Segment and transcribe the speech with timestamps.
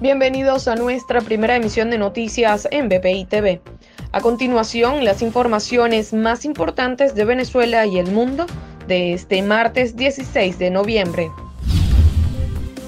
[0.00, 3.60] Bienvenidos a nuestra primera emisión de noticias en BPI TV.
[4.12, 8.46] A continuación, las informaciones más importantes de Venezuela y el mundo
[8.88, 11.30] de este martes 16 de noviembre.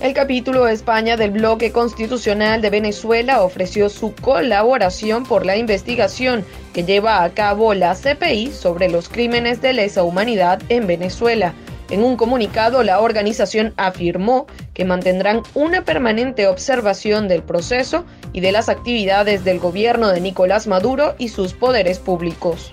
[0.01, 6.47] El capítulo de España del bloque constitucional de Venezuela ofreció su colaboración por la investigación
[6.73, 11.53] que lleva a cabo la CPI sobre los crímenes de lesa humanidad en Venezuela
[11.93, 18.51] en un comunicado, la organización afirmó que mantendrán una permanente observación del proceso y de
[18.51, 22.71] las actividades del gobierno de Nicolás Maduro y sus poderes públicos.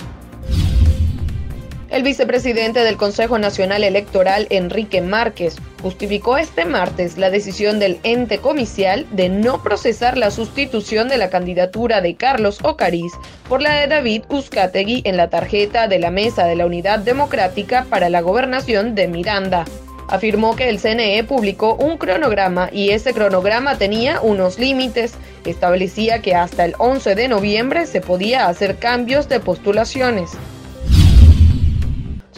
[1.91, 8.37] El vicepresidente del Consejo Nacional Electoral, Enrique Márquez, justificó este martes la decisión del ente
[8.37, 13.11] comicial de no procesar la sustitución de la candidatura de Carlos Ocariz
[13.47, 17.87] por la de David Uzcategui en la tarjeta de la Mesa de la Unidad Democrática
[17.89, 19.65] para la Gobernación de Miranda.
[20.09, 25.15] Afirmó que el CNE publicó un cronograma y ese cronograma tenía unos límites.
[25.43, 30.31] Establecía que hasta el 11 de noviembre se podía hacer cambios de postulaciones.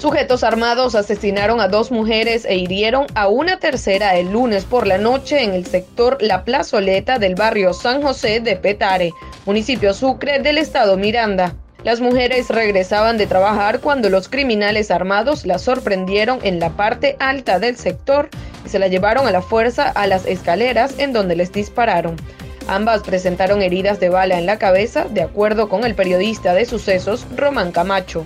[0.01, 4.97] Sujetos armados asesinaron a dos mujeres e hirieron a una tercera el lunes por la
[4.97, 9.11] noche en el sector La Plazoleta del barrio San José de Petare,
[9.45, 11.53] municipio Sucre del estado Miranda.
[11.83, 17.59] Las mujeres regresaban de trabajar cuando los criminales armados las sorprendieron en la parte alta
[17.59, 18.31] del sector
[18.65, 22.15] y se la llevaron a la fuerza a las escaleras en donde les dispararon.
[22.67, 27.27] Ambas presentaron heridas de bala en la cabeza, de acuerdo con el periodista de sucesos
[27.37, 28.25] Román Camacho.